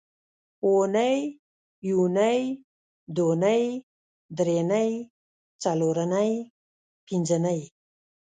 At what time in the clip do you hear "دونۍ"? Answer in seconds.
3.17-3.63